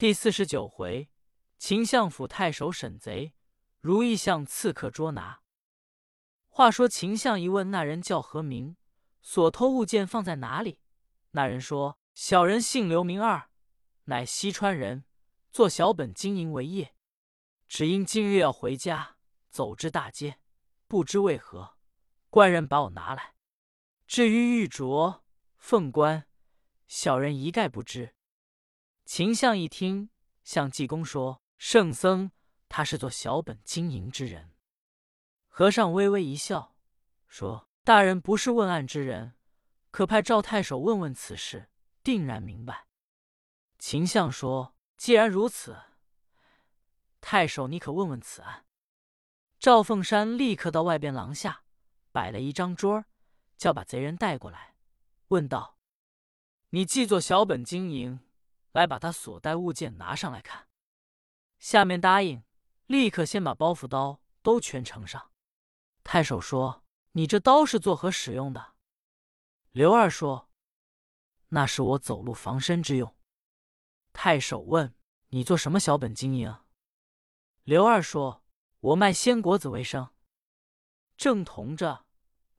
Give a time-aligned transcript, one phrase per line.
[0.00, 1.10] 第四十九回，
[1.58, 3.34] 秦相府太守审贼，
[3.82, 5.42] 如意向刺客捉拿。
[6.48, 8.78] 话说秦相一问那人叫何名，
[9.20, 10.80] 所偷物件放在哪里？
[11.32, 13.50] 那人说：“小人姓刘，名二，
[14.04, 15.04] 乃西川人，
[15.52, 16.94] 做小本经营为业。
[17.68, 19.18] 只因今日要回家，
[19.50, 20.38] 走至大街，
[20.88, 21.76] 不知为何，
[22.30, 23.34] 官人把我拿来。
[24.06, 25.20] 至于玉镯、
[25.58, 26.26] 凤冠，
[26.88, 28.14] 小人一概不知。”
[29.12, 30.08] 秦相一听，
[30.44, 32.30] 向济公说：“圣僧，
[32.68, 34.52] 他是做小本经营之人。”
[35.50, 36.76] 和尚微微一笑，
[37.26, 39.34] 说：“大人不是问案之人，
[39.90, 41.70] 可派赵太守问问此事，
[42.04, 42.86] 定然明白。”
[43.80, 45.76] 秦相说：“既然如此，
[47.20, 48.64] 太守你可问问此案。”
[49.58, 51.64] 赵凤山立刻到外边廊下
[52.12, 53.04] 摆了一张桌，
[53.56, 54.76] 叫把贼人带过来，
[55.30, 55.76] 问道
[56.70, 58.20] ：“你既做小本经营？”
[58.72, 60.68] 来，把他所带物件拿上来看。
[61.58, 62.42] 下面答应，
[62.86, 65.32] 立刻先把包袱刀都全呈上。
[66.04, 68.74] 太守说：“你这刀是作何使用的？”
[69.72, 70.48] 刘二说
[71.50, 73.14] ：“那是我走路防身之用。”
[74.14, 74.94] 太守问
[75.28, 76.56] ：“你做什么小本经营？”
[77.64, 78.44] 刘二说
[78.80, 80.08] ：“我卖鲜果子为生。”
[81.18, 82.06] 正同着，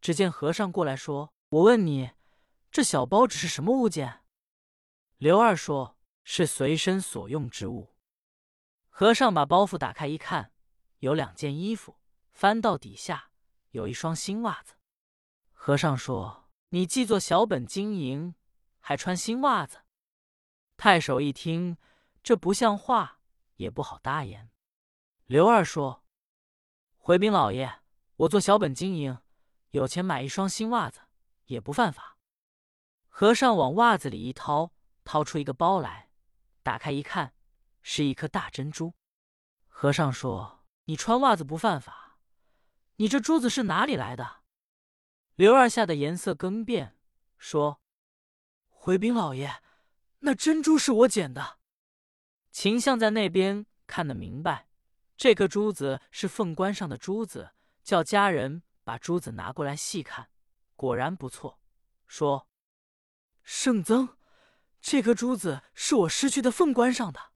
[0.00, 2.12] 只见和尚过来说：“我问你，
[2.70, 4.24] 这小包只是什么物件？”
[5.18, 5.95] 刘二说。
[6.28, 7.94] 是随身所用之物。
[8.88, 10.52] 和尚把包袱打开一看，
[10.98, 12.00] 有两件衣服，
[12.32, 13.30] 翻到底下
[13.70, 14.74] 有一双新袜子。
[15.52, 18.34] 和尚说：“你既做小本经营，
[18.80, 19.82] 还穿新袜子？”
[20.76, 21.78] 太守一听，
[22.24, 23.20] 这不像话，
[23.54, 24.50] 也不好答言。
[25.26, 26.04] 刘二说
[26.98, 27.82] ：“回禀老爷，
[28.16, 29.16] 我做小本经营，
[29.70, 31.02] 有钱买一双新袜子，
[31.44, 32.18] 也不犯法。”
[33.06, 34.72] 和尚往袜子里一掏，
[35.04, 36.05] 掏出一个包来。
[36.66, 37.32] 打开一看，
[37.80, 38.92] 是一颗大珍珠。
[39.68, 42.18] 和尚说：“你穿袜子不犯法，
[42.96, 44.42] 你这珠子是哪里来的？”
[45.36, 46.98] 刘二吓得颜色更变，
[47.38, 47.80] 说
[48.66, 49.62] ：“回禀老爷，
[50.18, 51.60] 那珍珠是我捡的。”
[52.50, 54.68] 秦相在那边看得明白，
[55.16, 57.52] 这颗珠子是凤冠上的珠子，
[57.84, 60.30] 叫家人把珠子拿过来细看，
[60.74, 61.60] 果然不错。
[62.08, 62.48] 说
[63.44, 64.08] ：“圣僧。”
[64.88, 67.32] 这颗珠子是我失去的凤冠上的。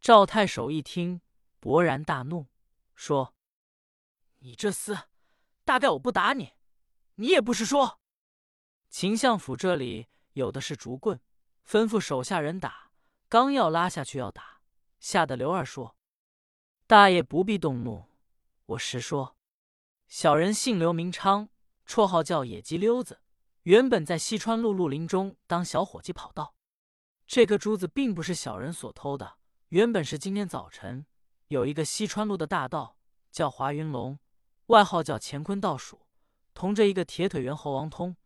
[0.00, 1.20] 赵太守一听，
[1.60, 2.46] 勃然大怒，
[2.94, 3.34] 说
[4.38, 5.06] ：“你这厮，
[5.64, 6.52] 大概我不打你，
[7.16, 8.00] 你也不是说。”
[8.88, 11.20] 秦相府这里有的是竹棍，
[11.66, 12.92] 吩咐手下人打，
[13.28, 14.60] 刚要拉下去要打，
[15.00, 15.96] 吓得刘二说
[16.86, 18.04] ：“大爷不必动怒，
[18.66, 19.36] 我实说，
[20.06, 21.48] 小人姓刘，名昌，
[21.84, 23.18] 绰号叫野鸡溜子。”
[23.64, 26.56] 原本在西川路绿林中当小伙计跑道，
[27.28, 29.34] 这颗珠子并不是小人所偷的。
[29.68, 31.06] 原本是今天早晨
[31.46, 32.96] 有一个西川路的大盗
[33.30, 34.18] 叫华云龙，
[34.66, 36.00] 外号叫乾坤倒数，
[36.52, 38.16] 同着一个铁腿猿猴王通，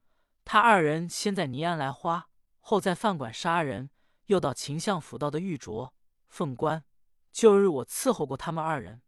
[0.42, 2.30] 他二人先在泥庵来花，
[2.60, 3.90] 后在饭馆杀人，
[4.28, 5.90] 又到秦相府盗的玉镯、
[6.28, 6.82] 凤冠。
[7.30, 9.02] 旧日我伺候过他们二人，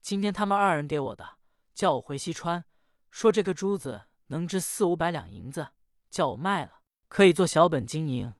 [0.00, 1.36] 今天他们二人给我的，
[1.74, 2.64] 叫我回西川，
[3.10, 4.06] 说这颗珠子。
[4.28, 5.68] 能值四五百两银子，
[6.14, 8.34] 叫我卖了，可以做小本经营，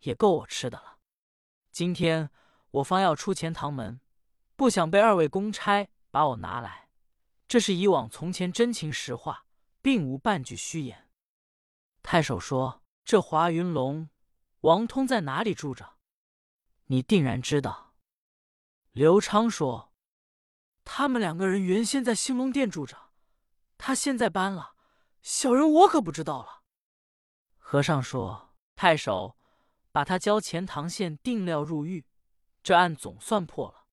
[0.00, 0.98] 也够我吃的了。
[1.72, 2.28] 今天
[2.70, 3.98] 我方要出钱塘门，
[4.56, 6.90] 不想被二位公差把我拿来。
[7.48, 9.46] 这是以往从前真情实话，
[9.80, 11.08] 并无半句虚言。
[12.02, 14.10] 太守说：“这华云龙、
[14.60, 15.94] 王通在哪里住着？
[16.88, 17.94] 你定然知道。”
[18.92, 19.94] 刘昌说
[20.84, 23.12] ：“他们两个人原先在兴隆殿住着，
[23.78, 24.74] 他现在搬了。”
[25.22, 26.63] 小人我可不知道了。
[27.74, 29.36] 和尚说：“太守，
[29.90, 32.06] 把他交钱塘县定料入狱，
[32.62, 33.86] 这案总算破了。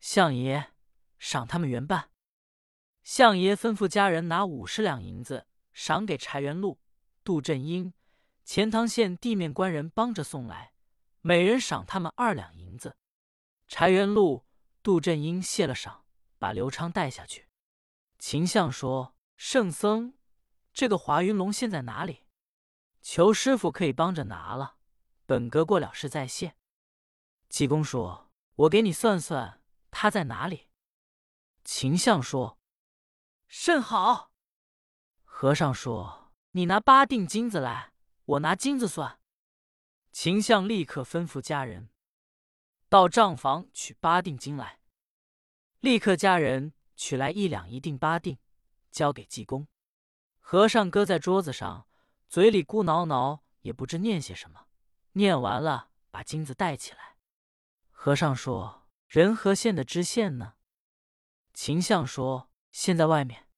[0.00, 0.72] 相爷
[1.16, 2.10] 赏他们原办。”
[3.04, 6.80] 相爷吩咐家人拿五十两银子赏给柴元禄、
[7.22, 7.94] 杜振英，
[8.44, 10.72] 钱塘县地面官人帮着送来，
[11.20, 12.96] 每人赏他们二两银子。
[13.68, 14.44] 柴元禄、
[14.82, 16.04] 杜振英谢了赏，
[16.40, 17.46] 把刘昌带下去。
[18.18, 20.14] 秦相说：“圣僧。”
[20.74, 22.23] 这个华云龙现在哪里？
[23.04, 24.76] 求师傅可以帮着拿了。
[25.26, 26.56] 本阁过了事再现。
[27.50, 29.60] 济公说：“我给你算算
[29.90, 30.70] 他在哪里。”
[31.64, 32.58] 秦相说
[33.46, 34.32] ：“甚好。”
[35.22, 37.92] 和尚说：“你拿八锭金子来，
[38.24, 39.20] 我拿金子算。”
[40.10, 41.90] 秦相立刻吩咐家人
[42.88, 44.80] 到账房取八锭金来。
[45.80, 48.38] 立刻家人取来一两一锭八锭，
[48.90, 49.68] 交给济公。
[50.40, 51.86] 和尚搁在桌子上，
[52.34, 54.66] 嘴里咕挠挠，也不知念些什么。
[55.12, 57.16] 念完了，把金子带起来。
[57.92, 60.54] 和尚说：“仁和县的知县呢？”
[61.54, 63.48] 秦相说：“现在外面。”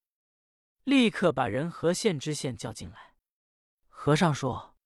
[0.85, 3.15] 立刻把仁和县知县叫进来。
[3.87, 4.77] 和尚说：“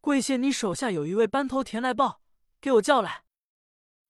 [0.00, 2.22] 贵县，你手下有一位班头田来报，
[2.60, 3.24] 给我叫来。”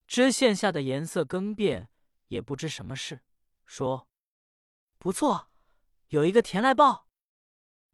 [0.06, 1.88] 知县吓得颜色更变，
[2.28, 3.22] 也不知什么事，
[3.64, 4.06] 说
[5.00, 5.48] ：“不错，
[6.08, 7.08] 有一个田来报。”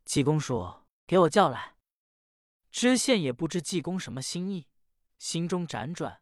[0.04, 1.74] 济公说：“给我叫来。”
[2.70, 4.66] 知县也不知济公什么心意，
[5.16, 6.20] 心中辗转，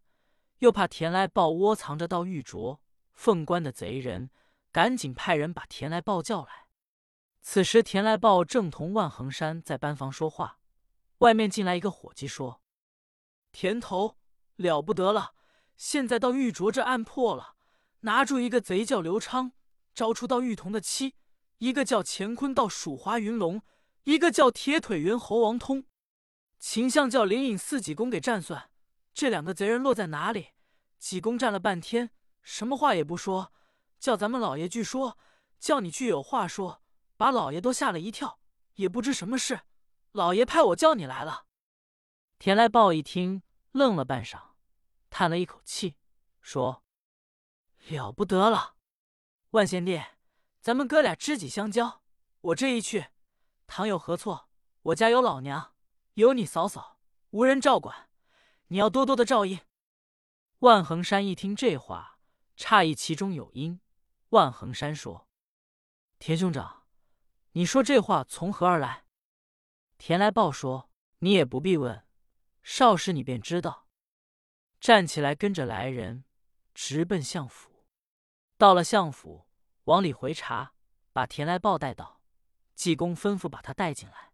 [0.58, 2.78] 又怕田来报窝藏着盗玉镯、
[3.12, 4.30] 凤冠的贼人，
[4.70, 6.68] 赶紧派人把田来报叫来。
[7.42, 10.60] 此时田来报正同万恒山在班房说话，
[11.18, 12.62] 外面进来一个伙计说
[13.50, 14.16] ：“田头
[14.54, 15.34] 了不得了，
[15.76, 17.56] 现在到玉镯这案破了，
[18.00, 19.50] 拿住一个贼叫刘昌，
[19.92, 21.16] 招出到玉童的妻，
[21.58, 23.60] 一个叫乾坤到蜀华云龙。”
[24.04, 25.86] 一个叫铁腿猿猴王通，
[26.58, 28.70] 秦相叫灵隐寺济公给战算，
[29.14, 30.48] 这两个贼人落在哪里？
[30.98, 32.10] 济公站了半天，
[32.42, 33.50] 什么话也不说，
[33.98, 35.18] 叫咱们老爷去说，
[35.58, 36.82] 叫你去有话说，
[37.16, 38.38] 把老爷都吓了一跳，
[38.74, 39.62] 也不知什么事。
[40.12, 41.46] 老爷派我叫你来了。
[42.38, 43.42] 田来报一听，
[43.72, 44.38] 愣了半晌，
[45.08, 45.96] 叹了一口气，
[46.42, 46.84] 说
[47.88, 48.74] ：“了不得了，
[49.52, 50.02] 万贤弟，
[50.60, 52.02] 咱们哥俩知己相交，
[52.42, 53.06] 我这一去。”
[53.66, 54.48] 倘有何错，
[54.82, 55.74] 我家有老娘，
[56.14, 57.00] 有你嫂嫂，
[57.30, 58.10] 无人照管，
[58.68, 59.60] 你要多多的照应。
[60.60, 62.18] 万恒山一听这话，
[62.56, 63.80] 诧异其中有因。
[64.30, 65.28] 万恒山说
[66.18, 66.86] ：“田兄长，
[67.52, 69.04] 你说这话从何而来？”
[69.98, 70.90] 田来报说
[71.20, 72.06] ：“你也不必问，
[72.62, 73.86] 少时你便知道。”
[74.80, 76.24] 站起来，跟着来人，
[76.74, 77.86] 直奔相府。
[78.58, 79.46] 到了相府，
[79.84, 80.74] 往里回茶，
[81.12, 82.13] 把田来报带到。
[82.74, 84.32] 济公吩咐把他带进来。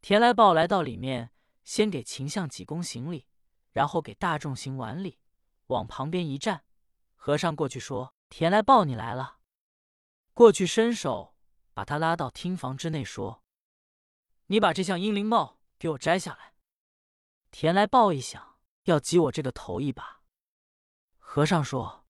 [0.00, 1.30] 田来报来到里面，
[1.62, 3.26] 先给秦相济公行礼，
[3.70, 5.18] 然后给大众行完礼，
[5.66, 6.64] 往旁边一站。
[7.14, 9.38] 和尚过去说：“田来报，你来了。”
[10.32, 11.36] 过去伸手
[11.74, 13.42] 把他拉到厅房之内，说
[14.46, 16.54] ：“你把这项阴灵帽给我摘下来。”
[17.52, 20.22] 田来报一想，要挤我这个头一把。
[21.18, 22.06] 和尚说：“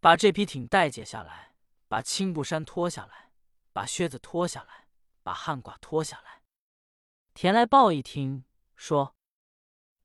[0.00, 1.54] 把这匹挺带解下来，
[1.86, 3.32] 把青布衫脱下来。”
[3.74, 4.86] 把靴子脱下来，
[5.24, 6.44] 把汗褂脱下来。
[7.34, 8.44] 田来报一听，
[8.76, 9.16] 说：“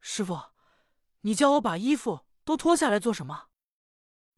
[0.01, 0.54] 师傅，
[1.21, 3.50] 你叫我把衣服都脱下来做什么？”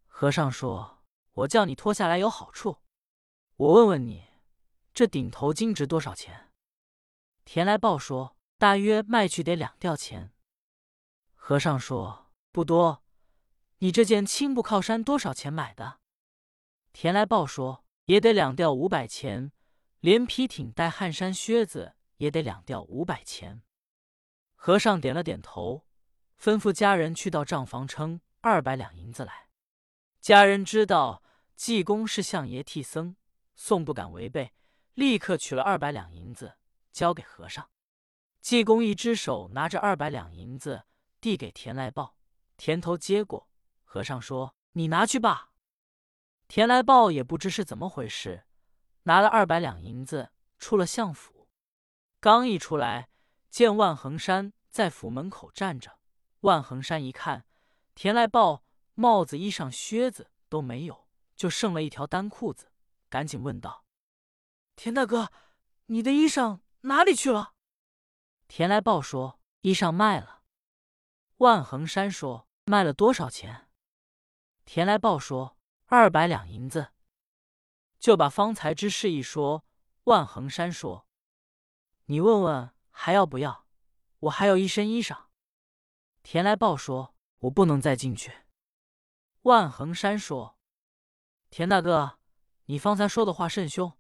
[0.06, 2.82] 和尚说：“我叫你脱下来有好处。
[3.56, 4.28] 我问问你，
[4.94, 6.52] 这顶头巾值多少钱？”
[7.46, 10.34] 田来报说：“大约卖去得两吊钱。”
[11.36, 13.02] 和尚说：“不多。
[13.78, 16.02] 你这件青布靠衫多少钱买的？”
[16.92, 17.81] 田来报说。
[18.06, 19.52] 也得两吊五百钱，
[20.00, 23.62] 连皮艇带汗衫靴子也得两吊五百钱。
[24.56, 25.86] 和尚点了点头，
[26.40, 29.50] 吩咐家人去到账房称二百两银子来。
[30.20, 31.24] 家人知道
[31.56, 33.16] 济公是相爷替僧，
[33.56, 34.54] 宋不敢违背，
[34.94, 36.58] 立刻取了二百两银子
[36.92, 37.70] 交给和尚。
[38.42, 40.84] 济公一只手拿着二百两银子
[41.20, 42.18] 递给田来报，
[42.58, 43.48] 田头接过，
[43.84, 45.50] 和尚说：“你拿去吧。”
[46.54, 48.44] 田来报也不知是怎么回事，
[49.04, 51.48] 拿了二百两银子出了相府。
[52.20, 53.08] 刚一出来，
[53.50, 55.98] 见万恒山在府门口站着。
[56.42, 57.46] 万恒山一看，
[57.96, 58.66] 田来报
[58.96, 62.70] 帽子、衣裳、靴子都没有，就剩了一条单裤子，
[63.10, 63.86] 赶紧问道
[64.76, 65.32] ：“田大哥，
[65.86, 67.54] 你的衣裳哪里去了？”
[68.50, 70.42] 田来报说：“衣裳卖了。”
[71.40, 73.70] 万恒山说：“卖了多少钱？”
[74.68, 75.56] 田来报说。
[75.94, 76.94] 二百两银子，
[78.00, 79.66] 就把方才之事一说。
[80.06, 81.06] 万恒山说
[82.08, 83.68] ：“你问问还要不要？
[84.20, 85.26] 我还有一身衣裳。”
[86.24, 88.32] 田来报说：“我不能再进去。”
[89.44, 90.58] 万恒山说
[91.52, 92.18] ：“田大哥，
[92.68, 93.92] 你方才说的话甚凶，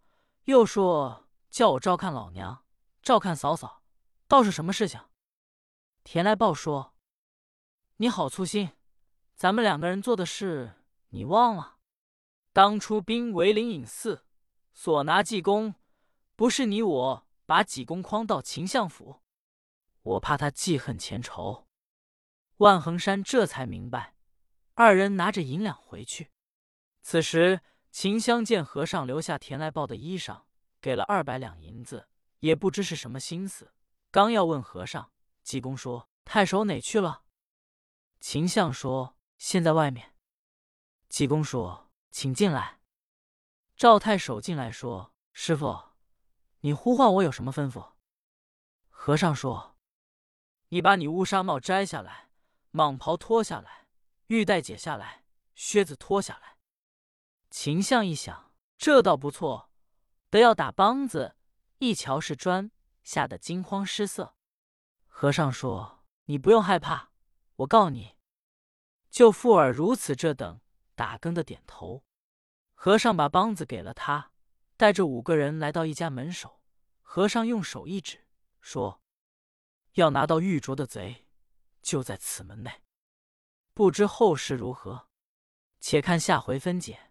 [0.45, 2.63] 又说叫我照看老娘，
[3.01, 3.83] 照看嫂嫂，
[4.29, 5.01] 倒是什么事情？”
[6.05, 6.95] 田来报说
[7.98, 8.71] ：“你好粗心，
[9.36, 11.79] 咱们两个人做的事，你忘了？”
[12.53, 14.25] 当初兵围灵隐寺，
[14.74, 15.75] 所拿济公，
[16.36, 19.22] 不是你我把济公诓到秦相府？
[20.01, 21.65] 我怕他记恨前仇。
[22.58, 24.15] 万恒山这才明白，
[24.74, 26.29] 二人拿着银两回去。
[27.01, 30.41] 此时秦香见和尚留下田来报的衣裳，
[30.81, 33.72] 给了二百两银子，也不知是什么心思。
[34.12, 35.10] 刚要问和尚，
[35.41, 37.24] 济公说：“太守哪去了？”
[38.20, 40.15] 秦相说：“现在外面。”
[41.08, 41.90] 济公说。
[42.12, 42.80] 请进来。
[43.75, 45.94] 赵太守进来说：“师傅，
[46.60, 47.94] 你呼唤我有什么吩咐？”
[48.89, 49.77] 和尚说
[50.70, 52.30] ：“你把你乌纱帽摘下来，
[52.74, 53.88] 蟒袍脱下来，
[54.27, 55.25] 玉带解下来，
[55.56, 56.58] 靴子脱下来。
[57.50, 59.72] 秦相一想，这倒不错，
[60.30, 61.36] 得要打梆子。
[61.80, 62.70] 一瞧是砖，
[63.01, 64.36] 吓得惊慌失色。
[65.08, 67.12] 和尚说：“你不用害怕，
[67.56, 68.18] 我告你。”
[69.10, 70.62] 就附耳如此这等，
[71.01, 72.03] 打更的点头。
[72.75, 74.34] 和尚把梆子给了他，
[74.77, 76.62] 带着五个人来到一家门首。
[77.01, 78.27] 和尚用手一指，
[78.60, 79.01] 说
[79.93, 81.25] ：“要拿到玉镯的贼，
[81.81, 82.84] 就在此门内。”
[83.74, 85.08] 不知后事如何，
[85.79, 87.11] 且看下回分解。